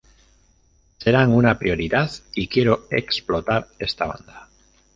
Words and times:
Serán 0.97 1.31
una 1.31 1.59
prioridad, 1.59 2.11
y 2.33 2.47
quiero 2.47 2.87
explotar 2.89 3.67
esta 3.77 4.07
banda". 4.07 4.49